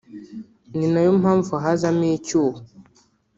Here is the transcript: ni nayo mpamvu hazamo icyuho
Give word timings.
ni 0.75 0.85
nayo 0.93 1.11
mpamvu 1.21 1.51
hazamo 1.63 2.05
icyuho 2.17 2.59